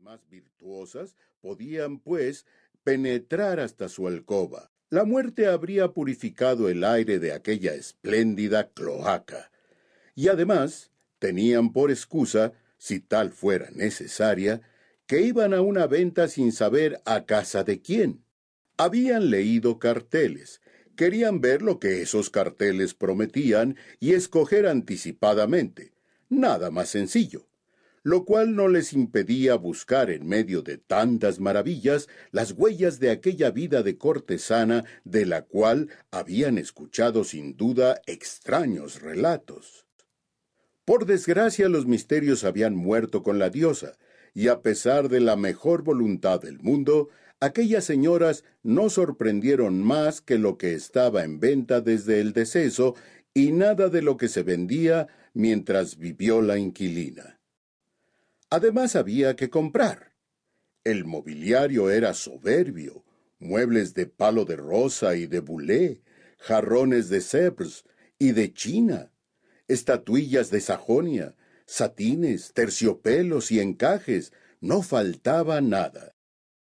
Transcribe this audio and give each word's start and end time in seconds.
más 0.00 0.28
virtuosas 0.28 1.16
podían, 1.40 1.98
pues, 1.98 2.46
penetrar 2.84 3.60
hasta 3.60 3.88
su 3.88 4.06
alcoba. 4.06 4.70
La 4.90 5.04
muerte 5.04 5.46
habría 5.46 5.88
purificado 5.92 6.68
el 6.68 6.84
aire 6.84 7.18
de 7.18 7.32
aquella 7.32 7.74
espléndida 7.74 8.70
cloaca. 8.70 9.50
Y 10.14 10.28
además 10.28 10.90
tenían 11.18 11.72
por 11.72 11.90
excusa, 11.90 12.52
si 12.78 13.00
tal 13.00 13.32
fuera 13.32 13.70
necesaria, 13.72 14.62
que 15.06 15.22
iban 15.22 15.52
a 15.52 15.60
una 15.60 15.86
venta 15.86 16.28
sin 16.28 16.52
saber 16.52 17.00
a 17.04 17.26
casa 17.26 17.64
de 17.64 17.82
quién. 17.82 18.24
Habían 18.76 19.30
leído 19.30 19.78
carteles, 19.78 20.60
querían 20.96 21.40
ver 21.40 21.62
lo 21.62 21.78
que 21.78 22.02
esos 22.02 22.30
carteles 22.30 22.94
prometían 22.94 23.76
y 24.00 24.12
escoger 24.12 24.66
anticipadamente. 24.66 25.92
Nada 26.28 26.70
más 26.70 26.88
sencillo 26.90 27.47
lo 28.08 28.24
cual 28.24 28.56
no 28.56 28.68
les 28.68 28.94
impedía 28.94 29.54
buscar 29.56 30.08
en 30.08 30.26
medio 30.26 30.62
de 30.62 30.78
tantas 30.78 31.40
maravillas 31.40 32.08
las 32.30 32.52
huellas 32.52 33.00
de 33.00 33.10
aquella 33.10 33.50
vida 33.50 33.82
de 33.82 33.98
cortesana 33.98 34.86
de 35.04 35.26
la 35.26 35.42
cual 35.42 35.90
habían 36.10 36.56
escuchado 36.56 37.22
sin 37.22 37.54
duda 37.58 38.00
extraños 38.06 39.02
relatos. 39.02 39.84
Por 40.86 41.04
desgracia 41.04 41.68
los 41.68 41.84
misterios 41.84 42.44
habían 42.44 42.74
muerto 42.74 43.22
con 43.22 43.38
la 43.38 43.50
diosa, 43.50 43.98
y 44.32 44.48
a 44.48 44.62
pesar 44.62 45.10
de 45.10 45.20
la 45.20 45.36
mejor 45.36 45.82
voluntad 45.82 46.40
del 46.40 46.60
mundo, 46.60 47.10
aquellas 47.40 47.84
señoras 47.84 48.42
no 48.62 48.88
sorprendieron 48.88 49.82
más 49.82 50.22
que 50.22 50.38
lo 50.38 50.56
que 50.56 50.72
estaba 50.72 51.24
en 51.24 51.40
venta 51.40 51.82
desde 51.82 52.20
el 52.20 52.32
deceso 52.32 52.94
y 53.34 53.52
nada 53.52 53.90
de 53.90 54.00
lo 54.00 54.16
que 54.16 54.28
se 54.28 54.42
vendía 54.42 55.08
mientras 55.34 55.98
vivió 55.98 56.40
la 56.40 56.56
inquilina. 56.56 57.37
Además 58.50 58.96
había 58.96 59.36
que 59.36 59.50
comprar. 59.50 60.14
El 60.84 61.04
mobiliario 61.04 61.90
era 61.90 62.14
soberbio, 62.14 63.04
muebles 63.38 63.92
de 63.94 64.06
palo 64.06 64.44
de 64.46 64.56
rosa 64.56 65.16
y 65.16 65.26
de 65.26 65.40
bulé, 65.40 66.02
jarrones 66.38 67.10
de 67.10 67.18
Sèvres 67.18 67.84
y 68.18 68.32
de 68.32 68.52
China, 68.54 69.12
estatuillas 69.66 70.50
de 70.50 70.60
Sajonia, 70.60 71.36
satines, 71.66 72.52
terciopelos 72.54 73.52
y 73.52 73.60
encajes, 73.60 74.32
no 74.60 74.82
faltaba 74.82 75.60
nada. 75.60 76.14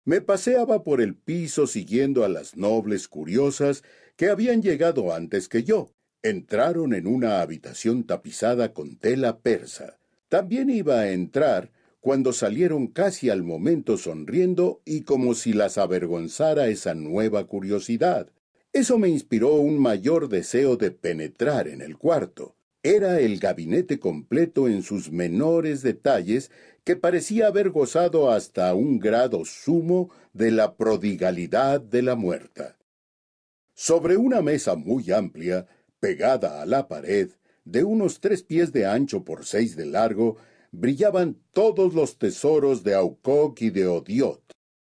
Me 0.05 0.21
paseaba 0.21 0.83
por 0.83 1.01
el 1.01 1.17
piso 1.17 1.67
siguiendo 1.67 2.25
a 2.25 2.29
las 2.29 2.57
nobles 2.57 3.07
curiosas 3.07 3.85
que 4.17 4.29
habían 4.29 4.63
llegado 4.63 5.15
antes 5.15 5.49
que 5.49 5.63
yo. 5.63 5.93
Entraron 6.23 6.95
en 6.95 7.07
una 7.07 7.41
habitación 7.41 8.05
tapizada 8.05 8.73
con 8.73 8.97
tela 8.97 9.39
persa. 9.39 9.99
También 10.29 10.71
iba 10.71 11.01
a 11.01 11.13
entrar 11.13 11.71
cuando 12.07 12.33
salieron 12.33 12.87
casi 12.87 13.31
al 13.31 13.43
momento 13.43 13.99
sonriendo 13.99 14.81
y 14.85 15.03
como 15.03 15.35
si 15.35 15.53
las 15.53 15.77
avergonzara 15.77 16.69
esa 16.69 16.95
nueva 16.95 17.49
curiosidad. 17.49 18.31
Eso 18.73 18.97
me 18.97 19.09
inspiró 19.09 19.55
un 19.55 19.81
mayor 19.81 20.29
deseo 20.29 20.77
de 20.77 20.93
penetrar 20.93 21.67
en 21.67 21.81
el 21.83 21.99
cuarto. 21.99 22.55
Era 22.85 23.19
el 23.19 23.41
gabinete 23.41 23.99
completo 23.99 24.69
en 24.69 24.85
sus 24.85 25.11
menores 25.11 25.83
detalles 25.83 26.53
que 26.85 26.95
parecía 26.95 27.49
haber 27.49 27.71
gozado 27.71 28.31
hasta 28.31 28.73
un 28.73 29.01
grado 29.01 29.45
sumo 29.45 30.11
de 30.33 30.53
la 30.53 30.77
prodigalidad 30.77 31.81
de 31.81 32.03
la 32.03 32.15
muerta. 32.15 32.79
Sobre 33.75 34.17
una 34.17 34.43
mesa 34.43 34.77
muy 34.77 35.11
amplia, 35.11 35.67
pegada 35.99 36.63
a 36.63 36.67
la 36.67 36.87
pared, 36.87 37.31
de 37.65 37.83
unos 37.83 38.21
tres 38.21 38.45
pies 38.45 38.73
de 38.73 38.87
ancho 38.87 39.25
por 39.25 39.45
seis 39.45 39.75
de 39.75 39.87
largo, 39.87 40.37
brillaban 40.79 41.39
todos 41.53 41.95
los 41.95 42.19
tesoros 42.19 42.85
de 42.85 42.95
Aucoc 42.95 43.63
y 43.63 43.71
de 43.71 43.87
Odiot. 43.87 44.43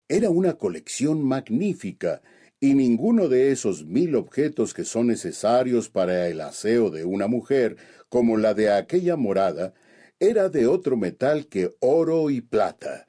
Era 0.06 0.28
una 0.28 0.54
colección 0.54 1.22
magnífica, 1.22 2.20
y 2.60 2.74
ninguno 2.74 3.28
de 3.28 3.52
esos 3.52 3.86
mil 3.86 4.14
objetos 4.16 4.74
que 4.74 4.84
son 4.84 5.06
necesarios 5.06 5.88
para 5.88 6.28
el 6.28 6.40
aseo 6.40 6.90
de 6.90 7.04
una 7.04 7.26
mujer, 7.26 7.76
como 8.08 8.36
la 8.36 8.52
de 8.52 8.70
aquella 8.70 9.16
morada, 9.16 9.74
era 10.20 10.48
de 10.48 10.66
otro 10.66 10.96
metal 10.96 11.46
que 11.46 11.74
oro 11.80 12.28
y 12.30 12.42
plata. 12.42 13.06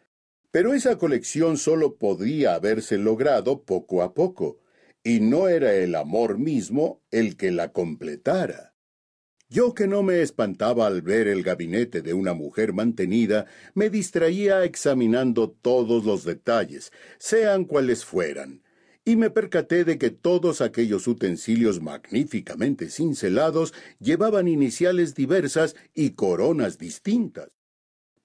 Pero 0.51 0.73
esa 0.73 0.97
colección 0.97 1.57
sólo 1.57 1.97
podía 1.97 2.53
haberse 2.53 2.97
logrado 2.97 3.63
poco 3.63 4.03
a 4.03 4.13
poco, 4.13 4.59
y 5.03 5.19
no 5.19 5.49
era 5.49 5.73
el 5.73 5.95
amor 5.95 6.37
mismo 6.37 7.01
el 7.11 7.35
que 7.35 7.51
la 7.51 7.73
completara. 7.73 8.68
Yo 9.51 9.73
que 9.73 9.87
no 9.87 10.03
me 10.03 10.21
espantaba 10.21 10.85
al 10.85 11.01
ver 11.01 11.27
el 11.27 11.41
gabinete 11.41 12.03
de 12.03 12.13
una 12.13 12.35
mujer 12.35 12.71
mantenida, 12.71 13.47
me 13.73 13.89
distraía 13.89 14.63
examinando 14.63 15.49
todos 15.49 16.05
los 16.05 16.23
detalles, 16.23 16.91
sean 17.17 17.65
cuales 17.65 18.05
fueran, 18.05 18.61
y 19.05 19.15
me 19.15 19.31
percaté 19.31 19.85
de 19.85 19.97
que 19.97 20.11
todos 20.11 20.61
aquellos 20.61 21.07
utensilios 21.07 21.81
magníficamente 21.81 22.91
cincelados 22.91 23.73
llevaban 23.99 24.47
iniciales 24.47 25.15
diversas 25.15 25.75
y 25.95 26.11
coronas 26.11 26.77
distintas. 26.77 27.58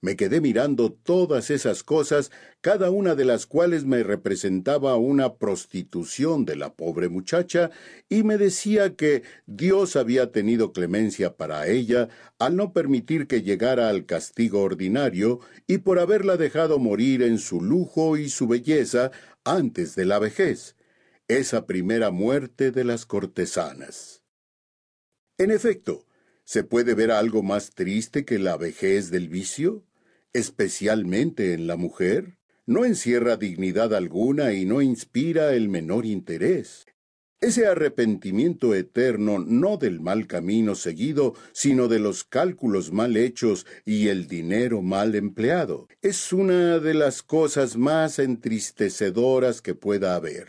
Me 0.05 0.17
quedé 0.17 0.43
mirando 0.43 0.93
todas 0.93 1.51
esas 1.51 1.83
cosas, 1.83 2.31
cada 2.61 2.91
una 2.91 3.15
de 3.15 3.25
las 3.25 3.47
cuales 3.47 3.87
me 3.87 4.03
representaba 4.03 4.97
una 4.97 5.37
prostitución 5.37 6.45
de 6.45 6.57
la 6.57 6.75
pobre 6.75 7.09
muchacha, 7.09 7.71
y 8.11 8.23
me 8.23 8.37
decía 8.37 8.97
que 8.97 9.23
Dios 9.47 9.97
había 9.97 10.31
tenido 10.31 10.75
clemencia 10.75 11.39
para 11.39 11.69
ella 11.69 12.11
al 12.39 12.55
no 12.55 12.75
permitir 12.75 13.27
que 13.27 13.41
llegara 13.41 13.89
al 13.89 14.05
castigo 14.05 14.61
ordinario 14.61 15.41
y 15.67 15.79
por 15.79 15.99
haberla 15.99 16.37
dejado 16.37 16.79
morir 16.79 17.23
en 17.23 17.39
su 17.39 17.63
lujo 17.63 18.19
y 18.19 18.29
su 18.29 18.47
belleza 18.47 19.11
antes 19.43 19.95
de 19.95 20.05
la 20.05 20.19
vejez, 20.19 20.77
esa 21.29 21.65
primera 21.65 22.11
muerte 22.11 22.73
de 22.73 22.85
las 22.85 23.07
cortesanas. 23.07 24.23
En 25.39 25.51
efecto, 25.51 26.05
¿se 26.45 26.63
puede 26.63 26.93
ver 26.93 27.11
algo 27.11 27.43
más 27.43 27.71
triste 27.71 28.27
que 28.27 28.39
la 28.39 28.59
vejez 28.59 29.11
del 29.11 29.31
vicio? 29.31 29.83
Especialmente 30.35 31.55
en 31.55 31.67
la 31.67 31.77
mujer, 31.77 32.37
no 32.67 32.85
encierra 32.85 33.37
dignidad 33.37 33.95
alguna 33.95 34.53
y 34.53 34.67
no 34.67 34.83
inspira 34.83 35.55
el 35.55 35.69
menor 35.69 36.05
interés. 36.05 36.87
Ese 37.41 37.67
arrepentimiento 37.67 38.75
eterno 38.75 39.39
no 39.39 39.77
del 39.77 40.01
mal 40.01 40.27
camino 40.27 40.75
seguido, 40.75 41.35
sino 41.53 41.89
de 41.89 41.99
los 41.99 42.25
cálculos 42.25 42.91
mal 42.91 43.17
hechos 43.17 43.67
y 43.85 44.09
el 44.09 44.29
dinero 44.29 44.81
mal 44.81 45.15
empleado, 45.15 45.89
es 46.01 46.33
una 46.33 46.79
de 46.79 46.95
las 46.95 47.23
cosas 47.23 47.77
más 47.77 48.19
entristecedoras 48.19 49.61
que 49.61 49.75
pueda 49.75 50.15
haber. 50.17 50.49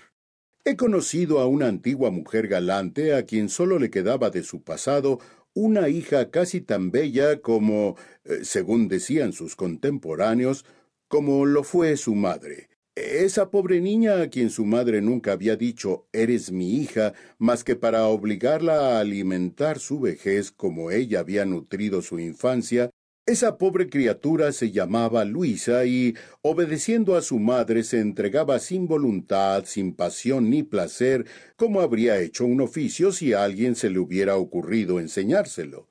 He 0.64 0.78
conocido 0.78 1.40
a 1.40 1.48
una 1.48 1.68
antigua 1.68 2.12
mujer 2.12 2.48
galante 2.48 3.14
a 3.14 3.26
quien 3.26 3.50
sólo 3.50 3.78
le 3.78 3.92
quedaba 3.92 4.30
de 4.30 4.42
su 4.42 4.64
pasado 4.64 5.20
una 5.56 5.90
hija 5.90 6.30
casi 6.30 6.62
tan 6.62 6.92
bella 6.92 7.42
como, 7.42 7.96
eh, 8.26 8.44
según 8.44 8.88
decían 8.88 9.34
sus 9.34 9.56
contemporáneos, 9.56 10.66
como 11.08 11.46
lo 11.46 11.64
fue 11.64 11.98
su 11.98 12.14
madre. 12.14 12.70
Esa 12.96 13.50
pobre 13.50 13.82
niña 13.82 14.22
a 14.22 14.30
quien 14.30 14.50
su 14.50 14.66
madre 14.66 15.02
nunca 15.02 15.32
había 15.32 15.56
dicho 15.56 16.08
eres 16.14 16.52
mi 16.52 16.76
hija, 16.76 17.14
más 17.38 17.64
que 17.64 17.76
para 17.76 18.08
obligarla 18.08 18.98
a 18.98 19.00
alimentar 19.00 19.80
su 19.80 20.00
vejez 20.00 20.52
como 20.52 20.92
ella 20.92 21.22
había 21.22 21.46
nutrido 21.46 22.02
su 22.02 22.20
infancia, 22.20 22.92
esa 23.26 23.58
pobre 23.58 23.90
criatura 23.90 24.52
se 24.52 24.72
llamaba 24.72 25.26
Luisa 25.26 25.86
y, 25.86 26.14
obedeciendo 26.42 27.16
a 27.16 27.24
su 27.24 27.40
madre, 27.40 27.84
se 27.84 28.00
entregaba 28.00 28.60
sin 28.60 28.88
voluntad, 28.88 29.66
sin 29.66 29.96
pasión 29.96 30.52
ni 30.52 30.62
placer, 30.62 31.26
como 31.56 31.82
habría 31.82 32.20
hecho 32.20 32.46
un 32.46 32.62
oficio 32.62 33.12
si 33.12 33.34
a 33.34 33.44
alguien 33.44 33.76
se 33.76 33.90
le 33.90 33.98
hubiera 33.98 34.38
ocurrido 34.38 35.00
enseñárselo. 35.00 35.88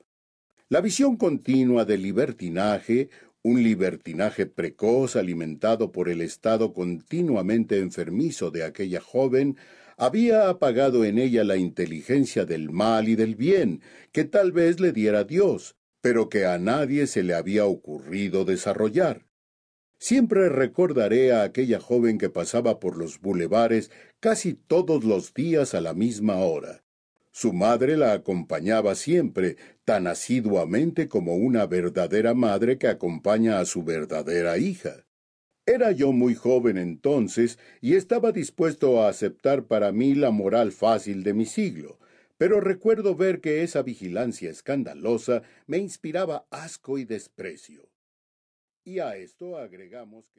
La 0.69 0.79
visión 0.79 1.17
continua 1.17 1.83
del 1.83 2.03
libertinaje, 2.03 3.09
un 3.43 3.61
libertinaje 3.61 4.45
precoz 4.45 5.17
alimentado 5.17 5.91
por 5.91 6.07
el 6.07 6.21
estado 6.21 6.73
continuamente 6.73 7.79
enfermizo 7.79 8.49
de 8.49 8.63
aquella 8.63 9.01
joven, 9.01 9.57
había 9.97 10.49
apagado 10.49 11.03
en 11.03 11.19
ella 11.19 11.43
la 11.43 11.57
inteligencia 11.57 12.45
del 12.45 12.71
mal 12.71 13.09
y 13.09 13.15
del 13.15 13.35
bien, 13.35 13.81
que 14.13 14.23
tal 14.23 14.53
vez 14.53 14.79
le 14.79 14.93
diera 14.93 15.25
Dios, 15.25 15.75
pero 16.05 16.29
que 16.29 16.45
a 16.45 16.59
nadie 16.59 17.07
se 17.07 17.23
le 17.23 17.33
había 17.33 17.65
ocurrido 17.65 18.45
desarrollar. 18.45 19.25
Siempre 19.97 20.49
recordaré 20.49 21.33
a 21.33 21.41
aquella 21.41 21.79
joven 21.79 22.19
que 22.19 22.29
pasaba 22.29 22.79
por 22.79 22.95
los 22.95 23.19
bulevares 23.19 23.89
casi 24.19 24.53
todos 24.53 25.03
los 25.03 25.33
días 25.33 25.73
a 25.73 25.81
la 25.81 25.95
misma 25.95 26.35
hora. 26.35 26.83
Su 27.31 27.53
madre 27.53 27.97
la 27.97 28.13
acompañaba 28.13 28.93
siempre, 28.93 29.57
tan 29.83 30.05
asiduamente 30.05 31.07
como 31.07 31.37
una 31.37 31.65
verdadera 31.65 32.35
madre 32.35 32.77
que 32.77 32.87
acompaña 32.87 33.57
a 33.57 33.65
su 33.65 33.81
verdadera 33.81 34.59
hija. 34.59 35.07
Era 35.65 35.91
yo 35.91 36.11
muy 36.11 36.35
joven 36.35 36.77
entonces 36.77 37.57
y 37.81 37.95
estaba 37.95 38.31
dispuesto 38.31 39.01
a 39.01 39.09
aceptar 39.09 39.65
para 39.65 39.91
mí 39.91 40.13
la 40.13 40.29
moral 40.29 40.71
fácil 40.71 41.23
de 41.23 41.33
mi 41.33 41.47
siglo, 41.47 41.97
pero 42.37 42.59
recuerdo 42.59 43.15
ver 43.15 43.41
que 43.41 43.63
esa 43.63 43.81
vigilancia 43.81 44.49
escandalosa 44.49 45.43
me 45.67 45.77
inspiraba 45.77 46.47
asco 46.51 46.97
y 46.97 47.05
desprecio. 47.05 47.89
Y 48.83 48.99
a 48.99 49.15
esto 49.15 49.57
agregamos 49.57 50.29
que 50.29 50.33